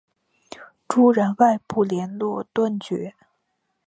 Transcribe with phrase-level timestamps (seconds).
[0.87, 3.13] 朱然外部连络断绝。